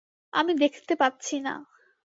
আমি 0.33 0.51
দেখতে 0.55 0.93
পাচ্ছি 0.95 1.35
না। 1.39 1.53